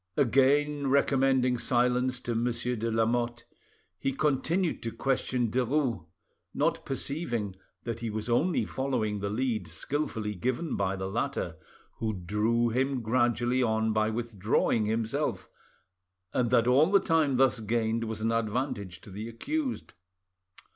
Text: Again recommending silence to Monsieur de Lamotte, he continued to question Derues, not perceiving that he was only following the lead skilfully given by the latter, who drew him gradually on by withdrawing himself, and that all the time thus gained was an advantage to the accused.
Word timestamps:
Again 0.17 0.87
recommending 0.87 1.59
silence 1.59 2.19
to 2.21 2.33
Monsieur 2.33 2.75
de 2.75 2.89
Lamotte, 2.89 3.45
he 3.99 4.11
continued 4.11 4.81
to 4.81 4.91
question 4.91 5.51
Derues, 5.51 6.07
not 6.55 6.83
perceiving 6.87 7.55
that 7.83 7.99
he 7.99 8.09
was 8.09 8.27
only 8.27 8.65
following 8.65 9.19
the 9.19 9.29
lead 9.29 9.67
skilfully 9.67 10.33
given 10.33 10.75
by 10.75 10.95
the 10.95 11.05
latter, 11.07 11.55
who 11.99 12.13
drew 12.13 12.69
him 12.69 13.03
gradually 13.03 13.61
on 13.61 13.93
by 13.93 14.09
withdrawing 14.09 14.87
himself, 14.87 15.47
and 16.33 16.49
that 16.49 16.65
all 16.65 16.89
the 16.89 16.99
time 16.99 17.37
thus 17.37 17.59
gained 17.59 18.05
was 18.05 18.21
an 18.21 18.31
advantage 18.31 19.01
to 19.01 19.11
the 19.11 19.29
accused. 19.29 19.93